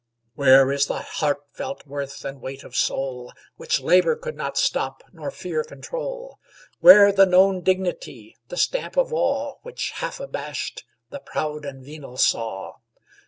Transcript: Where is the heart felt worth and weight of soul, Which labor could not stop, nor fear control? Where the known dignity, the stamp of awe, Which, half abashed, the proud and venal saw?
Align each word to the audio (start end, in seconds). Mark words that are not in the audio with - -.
Where 0.33 0.71
is 0.71 0.87
the 0.87 0.97
heart 1.01 1.41
felt 1.53 1.85
worth 1.85 2.25
and 2.25 2.41
weight 2.41 2.63
of 2.63 2.75
soul, 2.75 3.31
Which 3.57 3.81
labor 3.81 4.15
could 4.15 4.35
not 4.35 4.57
stop, 4.57 5.03
nor 5.13 5.29
fear 5.29 5.63
control? 5.63 6.39
Where 6.79 7.11
the 7.11 7.27
known 7.27 7.61
dignity, 7.61 8.35
the 8.47 8.57
stamp 8.57 8.97
of 8.97 9.13
awe, 9.13 9.57
Which, 9.61 9.91
half 9.97 10.19
abashed, 10.19 10.85
the 11.11 11.19
proud 11.19 11.65
and 11.65 11.85
venal 11.85 12.17
saw? 12.17 12.77